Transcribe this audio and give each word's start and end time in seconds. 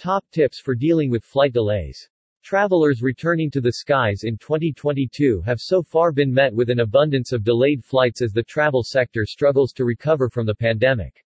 Top 0.00 0.24
tips 0.32 0.58
for 0.58 0.74
dealing 0.74 1.10
with 1.10 1.22
flight 1.22 1.52
delays. 1.52 2.08
Travelers 2.42 3.02
returning 3.02 3.50
to 3.50 3.60
the 3.60 3.74
skies 3.74 4.22
in 4.24 4.38
2022 4.38 5.42
have 5.42 5.60
so 5.60 5.82
far 5.82 6.10
been 6.10 6.32
met 6.32 6.54
with 6.54 6.70
an 6.70 6.80
abundance 6.80 7.32
of 7.32 7.44
delayed 7.44 7.84
flights 7.84 8.22
as 8.22 8.32
the 8.32 8.42
travel 8.42 8.82
sector 8.82 9.26
struggles 9.26 9.74
to 9.74 9.84
recover 9.84 10.30
from 10.30 10.46
the 10.46 10.54
pandemic. 10.54 11.22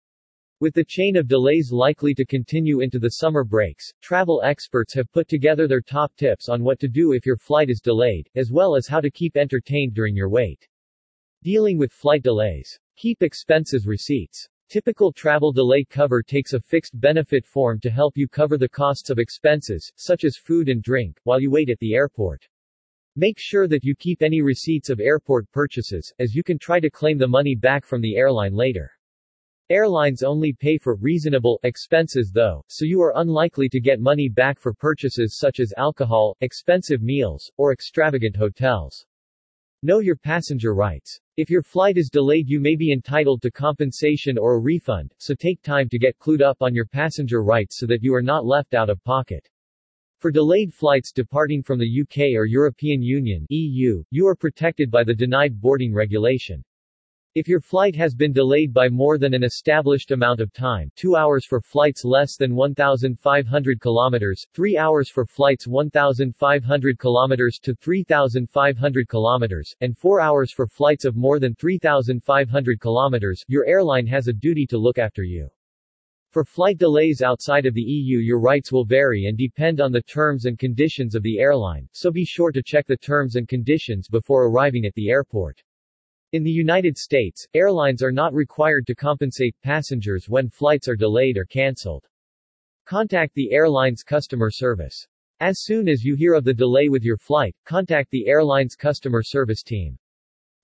With 0.61 0.73
the 0.73 0.85
chain 0.85 1.17
of 1.17 1.27
delays 1.27 1.73
likely 1.73 2.15
to 2.15 2.25
continue 2.25 2.79
into 2.79 3.01
the 3.01 3.15
summer 3.19 3.43
breaks, 3.43 3.93
travel 4.01 4.41
experts 4.45 4.95
have 4.95 5.11
put 5.11 5.27
together 5.27 5.67
their 5.67 5.81
top 5.81 6.15
tips 6.15 6.49
on 6.49 6.63
what 6.63 6.79
to 6.79 6.87
do 6.87 7.11
if 7.11 7.27
your 7.27 7.39
flight 7.39 7.71
is 7.71 7.81
delayed, 7.81 8.31
as 8.37 8.53
well 8.53 8.77
as 8.77 8.87
how 8.87 9.01
to 9.01 9.11
keep 9.11 9.37
entertained 9.37 9.95
during 9.95 10.15
your 10.15 10.29
wait. 10.29 10.69
Dealing 11.43 11.77
with 11.77 11.91
flight 11.91 12.23
delays. 12.23 12.79
Keep 12.97 13.25
expenses 13.25 13.85
receipts. 13.85 14.49
Typical 14.71 15.13
travel 15.13 15.51
delay 15.51 15.83
cover 15.83 16.23
takes 16.23 16.53
a 16.53 16.61
fixed 16.61 16.93
benefit 17.01 17.45
form 17.45 17.81
to 17.81 17.91
help 17.91 18.17
you 18.17 18.29
cover 18.29 18.57
the 18.57 18.69
costs 18.69 19.11
of 19.11 19.19
expenses, 19.19 19.91
such 19.97 20.23
as 20.23 20.37
food 20.37 20.69
and 20.69 20.81
drink, 20.81 21.19
while 21.25 21.41
you 21.41 21.51
wait 21.51 21.69
at 21.69 21.79
the 21.81 21.93
airport. 21.93 22.47
Make 23.17 23.37
sure 23.37 23.67
that 23.67 23.83
you 23.83 23.97
keep 23.97 24.23
any 24.23 24.43
receipts 24.43 24.89
of 24.89 25.01
airport 25.01 25.51
purchases, 25.51 26.15
as 26.21 26.37
you 26.37 26.45
can 26.45 26.57
try 26.57 26.79
to 26.79 26.89
claim 26.89 27.19
the 27.19 27.27
money 27.27 27.57
back 27.57 27.85
from 27.85 28.01
the 28.01 28.15
airline 28.15 28.55
later. 28.55 28.93
Airlines 29.71 30.23
only 30.23 30.53
pay 30.53 30.79
for 30.79 30.95
reasonable 30.95 31.59
expenses 31.65 32.31
though, 32.33 32.63
so 32.69 32.85
you 32.85 33.01
are 33.01 33.15
unlikely 33.17 33.69
to 33.71 33.81
get 33.81 33.99
money 33.99 34.29
back 34.29 34.61
for 34.61 34.73
purchases 34.73 35.37
such 35.37 35.59
as 35.59 35.75
alcohol, 35.79 36.37
expensive 36.43 37.03
meals, 37.03 37.51
or 37.57 37.73
extravagant 37.73 38.37
hotels. 38.37 39.05
Know 39.83 40.01
your 40.01 40.17
passenger 40.17 40.75
rights. 40.75 41.19
If 41.39 41.49
your 41.49 41.63
flight 41.63 41.97
is 41.97 42.11
delayed 42.11 42.51
you 42.51 42.61
may 42.61 42.77
be 42.77 42.93
entitled 42.93 43.41
to 43.41 43.51
compensation 43.51 44.37
or 44.37 44.57
a 44.57 44.61
refund, 44.61 45.15
so 45.17 45.35
take 45.35 45.63
time 45.63 45.89
to 45.89 45.99
get 45.99 46.19
clued 46.19 46.43
up 46.43 46.59
on 46.61 46.75
your 46.75 46.85
passenger 46.85 47.43
rights 47.43 47.79
so 47.79 47.87
that 47.87 48.03
you 48.03 48.15
are 48.15 48.21
not 48.21 48.45
left 48.45 48.75
out 48.75 48.91
of 48.91 49.03
pocket. 49.05 49.49
For 50.19 50.31
delayed 50.31 50.75
flights 50.75 51.13
departing 51.13 51.63
from 51.63 51.79
the 51.79 52.03
UK 52.03 52.37
or 52.37 52.45
European 52.45 53.01
Union 53.01 53.47
EU, 53.49 54.05
you 54.11 54.27
are 54.27 54.37
protected 54.37 54.91
by 54.91 55.03
the 55.03 55.15
denied 55.15 55.59
boarding 55.59 55.95
regulation. 55.95 56.63
If 57.37 57.47
your 57.47 57.61
flight 57.61 57.95
has 57.95 58.17
been 58.17 58.33
delayed 58.33 58.75
by 58.75 58.89
more 58.89 59.17
than 59.17 59.35
an 59.35 59.45
established 59.45 60.11
amount 60.11 60.41
of 60.41 60.53
time 60.53 60.91
2 60.97 61.15
hours 61.15 61.47
for 61.47 61.61
flights 61.61 62.05
less 62.05 62.37
than 62.37 62.57
1,500 62.57 63.81
kilometers, 63.81 64.45
3 64.53 64.77
hours 64.77 65.09
for 65.09 65.25
flights 65.25 65.69
1,500 65.69 66.99
kilometers 66.99 67.61
to 67.63 67.73
3,500 67.77 69.09
kilometers, 69.09 69.73
and 69.81 69.97
4 69.97 70.21
hours 70.21 70.53
for 70.53 70.67
flights 70.67 71.05
of 71.05 71.15
more 71.15 71.39
than 71.39 71.55
3,500 71.55 72.81
kilometers, 72.81 73.45
your 73.47 73.65
airline 73.65 74.09
has 74.09 74.27
a 74.27 74.33
duty 74.33 74.67
to 74.67 74.77
look 74.77 74.99
after 74.99 75.23
you. 75.23 75.49
For 76.31 76.45
flight 76.45 76.79
delays 76.79 77.23
outside 77.23 77.65
of 77.65 77.75
the 77.75 77.81
EU 77.81 78.19
your 78.19 78.41
rights 78.41 78.73
will 78.73 78.85
vary 78.85 79.27
and 79.27 79.39
depend 79.39 79.81
on 79.81 79.93
the 79.93 80.03
terms 80.03 80.47
and 80.47 80.59
conditions 80.59 81.15
of 81.15 81.23
the 81.23 81.39
airline, 81.39 81.89
so 81.93 82.11
be 82.11 82.25
sure 82.25 82.51
to 82.51 82.61
check 82.61 82.89
the 82.89 82.97
terms 82.97 83.37
and 83.37 83.47
conditions 83.47 84.09
before 84.09 84.49
arriving 84.49 84.85
at 84.85 84.95
the 84.95 85.11
airport. 85.11 85.63
In 86.33 86.45
the 86.45 86.51
United 86.51 86.97
States, 86.97 87.45
airlines 87.55 88.05
are 88.05 88.13
not 88.13 88.33
required 88.33 88.87
to 88.87 88.95
compensate 88.95 89.57
passengers 89.65 90.29
when 90.29 90.49
flights 90.49 90.87
are 90.87 90.95
delayed 90.95 91.37
or 91.37 91.45
canceled. 91.45 92.07
Contact 92.85 93.35
the 93.35 93.51
airline's 93.51 94.05
customer 94.05 94.49
service. 94.49 95.09
As 95.41 95.65
soon 95.65 95.89
as 95.89 96.05
you 96.05 96.15
hear 96.15 96.35
of 96.35 96.45
the 96.45 96.55
delay 96.55 96.89
with 96.89 97.03
your 97.03 97.17
flight, 97.17 97.57
contact 97.65 98.13
the 98.13 98.29
airline's 98.29 98.77
customer 98.77 99.25
service 99.25 99.65
team. 99.65 99.99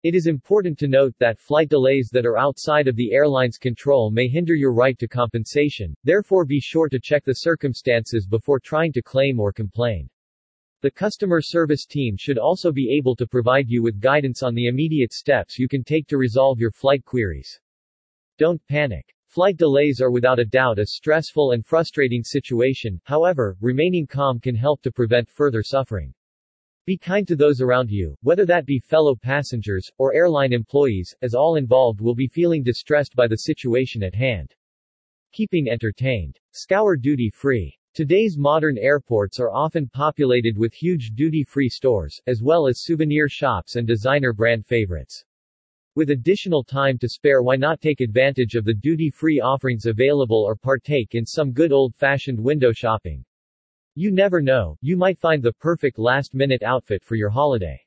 It 0.05 0.14
is 0.14 0.28
important 0.28 0.78
to 0.78 0.86
note 0.86 1.17
that 1.19 1.41
flight 1.41 1.69
delays 1.69 2.11
that 2.12 2.27
are 2.27 2.39
outside 2.39 2.86
of 2.86 2.95
the 2.95 3.12
airline's 3.12 3.58
control 3.58 4.12
may 4.12 4.28
hinder 4.28 4.55
your 4.55 4.73
right 4.73 4.97
to 5.01 5.08
compensation, 5.08 5.97
therefore 6.05 6.45
be 6.45 6.61
sure 6.61 6.89
to 6.89 7.01
check 7.01 7.25
the 7.25 7.34
circumstances 7.34 8.25
before 8.25 8.61
trying 8.61 8.92
to 8.92 9.03
claim 9.03 9.41
or 9.41 9.53
complain. 9.53 10.08
The 10.82 10.91
customer 10.91 11.41
service 11.41 11.86
team 11.86 12.16
should 12.19 12.36
also 12.36 12.70
be 12.70 12.94
able 12.96 13.16
to 13.16 13.27
provide 13.27 13.69
you 13.69 13.82
with 13.82 13.98
guidance 13.98 14.42
on 14.42 14.55
the 14.55 14.66
immediate 14.66 15.12
steps 15.12 15.58
you 15.58 15.68
can 15.68 15.83
take 15.83 16.06
to 16.08 16.18
resolve 16.18 16.61
your 16.61 16.70
flight 16.70 17.02
queries. 17.05 17.58
Don't 18.36 18.61
panic. 18.68 19.14
Flight 19.27 19.56
delays 19.56 20.02
are 20.02 20.11
without 20.11 20.39
a 20.39 20.45
doubt 20.45 20.78
a 20.78 20.84
stressful 20.84 21.52
and 21.52 21.64
frustrating 21.64 22.23
situation, 22.23 23.01
however, 23.05 23.56
remaining 23.62 24.06
calm 24.06 24.39
can 24.39 24.55
help 24.55 24.83
to 24.83 24.92
prevent 24.92 25.30
further 25.30 25.62
suffering. 25.62 26.12
Be 26.84 26.98
kind 26.98 27.27
to 27.27 27.36
those 27.36 27.62
around 27.62 27.90
you, 27.90 28.14
whether 28.22 28.45
that 28.45 28.67
be 28.67 28.78
fellow 28.78 29.17
passengers, 29.17 29.90
or 29.96 30.14
airline 30.14 30.52
employees, 30.52 31.14
as 31.22 31.34
all 31.34 31.56
involved 31.56 32.02
will 32.02 32.14
be 32.14 32.28
feeling 32.28 32.62
distressed 32.62 33.17
by 33.17 33.27
the 33.27 33.39
situation 33.39 34.02
at 34.02 34.14
hand. 34.14 34.55
Keeping 35.33 35.68
entertained. 35.68 36.39
Scour 36.52 36.96
duty 36.96 37.30
free. 37.30 37.77
Today's 37.96 38.36
modern 38.36 38.77
airports 38.77 39.40
are 39.40 39.51
often 39.51 39.89
populated 39.89 40.58
with 40.58 40.74
huge 40.74 41.12
duty-free 41.14 41.70
stores, 41.70 42.20
as 42.27 42.42
well 42.42 42.67
as 42.67 42.83
souvenir 42.83 43.27
shops 43.27 43.77
and 43.77 43.86
designer 43.86 44.34
brand 44.34 44.67
favorites. 44.67 45.24
With 45.95 46.11
additional 46.11 46.62
time 46.62 46.98
to 46.98 47.08
spare 47.08 47.42
why 47.42 47.57
not 47.57 47.80
take 47.80 48.02
advantage 48.02 48.55
of 48.55 48.67
the 48.67 48.74
duty-free 48.74 49.40
offerings 49.40 49.86
available 49.86 50.42
or 50.42 50.57
partake 50.57 51.14
in 51.14 51.24
some 51.24 51.52
good 51.52 51.73
old-fashioned 51.73 52.39
window 52.39 52.70
shopping. 52.70 53.24
You 53.95 54.11
never 54.11 54.42
know, 54.42 54.77
you 54.83 54.98
might 54.98 55.18
find 55.18 55.42
the 55.42 55.55
perfect 55.55 55.98
last-minute 55.98 56.63
outfit 56.63 57.02
for 57.02 57.14
your 57.14 57.30
holiday. 57.30 57.80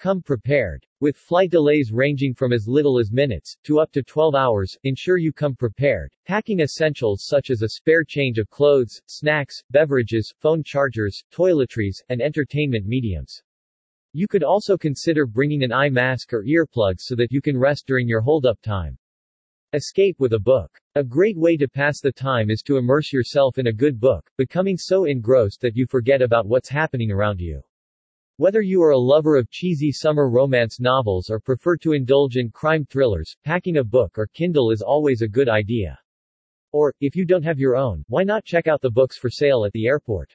Come 0.00 0.22
prepared. 0.22 0.86
With 1.00 1.14
flight 1.14 1.50
delays 1.50 1.92
ranging 1.92 2.32
from 2.32 2.54
as 2.54 2.66
little 2.66 2.98
as 2.98 3.12
minutes, 3.12 3.54
to 3.64 3.80
up 3.80 3.92
to 3.92 4.02
12 4.02 4.34
hours, 4.34 4.74
ensure 4.84 5.18
you 5.18 5.30
come 5.30 5.54
prepared, 5.54 6.10
packing 6.24 6.60
essentials 6.60 7.26
such 7.26 7.50
as 7.50 7.60
a 7.60 7.68
spare 7.68 8.02
change 8.02 8.38
of 8.38 8.48
clothes, 8.48 9.02
snacks, 9.04 9.62
beverages, 9.70 10.32
phone 10.38 10.62
chargers, 10.64 11.22
toiletries, 11.30 11.96
and 12.08 12.22
entertainment 12.22 12.86
mediums. 12.86 13.42
You 14.14 14.26
could 14.26 14.42
also 14.42 14.78
consider 14.78 15.26
bringing 15.26 15.64
an 15.64 15.72
eye 15.72 15.90
mask 15.90 16.32
or 16.32 16.44
earplugs 16.44 17.00
so 17.00 17.14
that 17.16 17.30
you 17.30 17.42
can 17.42 17.58
rest 17.58 17.86
during 17.86 18.08
your 18.08 18.22
hold-up 18.22 18.58
time. 18.62 18.96
Escape 19.74 20.16
with 20.18 20.32
a 20.32 20.40
book. 20.40 20.70
A 20.94 21.04
great 21.04 21.36
way 21.36 21.58
to 21.58 21.68
pass 21.68 22.00
the 22.00 22.10
time 22.10 22.48
is 22.48 22.62
to 22.62 22.78
immerse 22.78 23.12
yourself 23.12 23.58
in 23.58 23.66
a 23.66 23.72
good 23.72 24.00
book, 24.00 24.30
becoming 24.38 24.78
so 24.78 25.04
engrossed 25.04 25.60
that 25.60 25.76
you 25.76 25.84
forget 25.86 26.22
about 26.22 26.46
what's 26.46 26.70
happening 26.70 27.10
around 27.10 27.38
you. 27.38 27.60
Whether 28.40 28.62
you 28.62 28.82
are 28.82 28.92
a 28.92 28.98
lover 28.98 29.36
of 29.36 29.50
cheesy 29.50 29.92
summer 29.92 30.30
romance 30.30 30.80
novels 30.80 31.28
or 31.28 31.40
prefer 31.40 31.76
to 31.76 31.92
indulge 31.92 32.38
in 32.38 32.48
crime 32.48 32.86
thrillers, 32.86 33.36
packing 33.44 33.76
a 33.76 33.84
book 33.84 34.16
or 34.16 34.28
Kindle 34.28 34.70
is 34.70 34.80
always 34.80 35.20
a 35.20 35.28
good 35.28 35.50
idea. 35.50 35.98
Or, 36.72 36.94
if 37.02 37.14
you 37.14 37.26
don't 37.26 37.42
have 37.42 37.58
your 37.58 37.76
own, 37.76 38.02
why 38.08 38.22
not 38.22 38.46
check 38.46 38.66
out 38.66 38.80
the 38.80 38.90
books 38.90 39.18
for 39.18 39.28
sale 39.28 39.66
at 39.66 39.72
the 39.72 39.86
airport? 39.86 40.34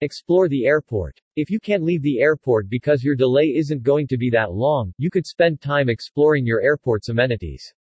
Explore 0.00 0.48
the 0.48 0.66
airport. 0.66 1.20
If 1.36 1.50
you 1.50 1.60
can't 1.60 1.84
leave 1.84 2.02
the 2.02 2.18
airport 2.18 2.68
because 2.68 3.04
your 3.04 3.14
delay 3.14 3.54
isn't 3.54 3.84
going 3.84 4.08
to 4.08 4.18
be 4.18 4.28
that 4.30 4.50
long, 4.50 4.92
you 4.98 5.08
could 5.08 5.24
spend 5.24 5.60
time 5.60 5.88
exploring 5.88 6.44
your 6.44 6.60
airport's 6.62 7.10
amenities. 7.10 7.72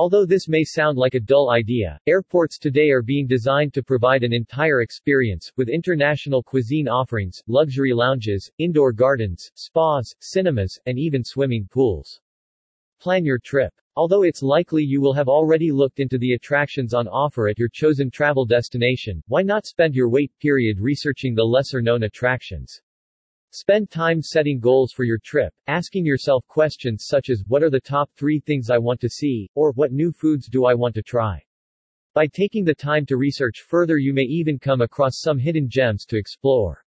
Although 0.00 0.24
this 0.24 0.48
may 0.48 0.64
sound 0.64 0.96
like 0.96 1.14
a 1.14 1.20
dull 1.20 1.50
idea, 1.50 2.00
airports 2.06 2.58
today 2.58 2.88
are 2.88 3.02
being 3.02 3.26
designed 3.26 3.74
to 3.74 3.82
provide 3.82 4.24
an 4.24 4.32
entire 4.32 4.80
experience, 4.80 5.52
with 5.58 5.68
international 5.68 6.42
cuisine 6.42 6.88
offerings, 6.88 7.42
luxury 7.48 7.92
lounges, 7.92 8.50
indoor 8.56 8.94
gardens, 8.94 9.50
spas, 9.56 10.14
cinemas, 10.20 10.80
and 10.86 10.98
even 10.98 11.22
swimming 11.22 11.68
pools. 11.70 12.18
Plan 12.98 13.26
your 13.26 13.38
trip. 13.38 13.74
Although 13.94 14.22
it's 14.22 14.42
likely 14.42 14.82
you 14.82 15.02
will 15.02 15.12
have 15.12 15.28
already 15.28 15.70
looked 15.70 16.00
into 16.00 16.16
the 16.16 16.32
attractions 16.32 16.94
on 16.94 17.06
offer 17.06 17.48
at 17.48 17.58
your 17.58 17.68
chosen 17.68 18.10
travel 18.10 18.46
destination, 18.46 19.22
why 19.26 19.42
not 19.42 19.66
spend 19.66 19.94
your 19.94 20.08
wait 20.08 20.32
period 20.38 20.80
researching 20.80 21.34
the 21.34 21.44
lesser-known 21.44 22.04
attractions? 22.04 22.80
Spend 23.52 23.90
time 23.90 24.22
setting 24.22 24.60
goals 24.60 24.92
for 24.92 25.02
your 25.02 25.18
trip, 25.18 25.52
asking 25.66 26.06
yourself 26.06 26.46
questions 26.46 27.06
such 27.08 27.30
as, 27.30 27.42
what 27.48 27.64
are 27.64 27.70
the 27.70 27.80
top 27.80 28.08
three 28.16 28.38
things 28.38 28.70
I 28.70 28.78
want 28.78 29.00
to 29.00 29.08
see, 29.08 29.50
or, 29.56 29.72
what 29.72 29.90
new 29.90 30.12
foods 30.12 30.48
do 30.48 30.66
I 30.66 30.74
want 30.74 30.94
to 30.94 31.02
try? 31.02 31.42
By 32.14 32.28
taking 32.28 32.64
the 32.64 32.74
time 32.74 33.04
to 33.06 33.16
research 33.16 33.64
further 33.66 33.98
you 33.98 34.12
may 34.12 34.22
even 34.22 34.58
come 34.58 34.82
across 34.82 35.20
some 35.20 35.36
hidden 35.36 35.68
gems 35.68 36.04
to 36.06 36.16
explore. 36.16 36.84